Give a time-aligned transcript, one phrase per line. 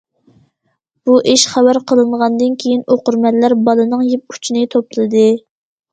[1.09, 5.27] بۇ ئىش خەۋەر قىلىنغاندىن كېيىن، ئوقۇرمەنلەر بالىنىڭ يىپ ئۇچىنى توپلىدى.